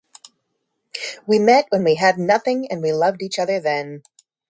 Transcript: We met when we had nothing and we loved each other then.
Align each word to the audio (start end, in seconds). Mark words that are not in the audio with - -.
We 1.27 1.37
met 1.37 1.67
when 1.69 1.83
we 1.83 1.93
had 1.93 2.17
nothing 2.17 2.71
and 2.71 2.81
we 2.81 2.91
loved 2.91 3.21
each 3.21 3.37
other 3.37 3.59
then. 3.59 4.01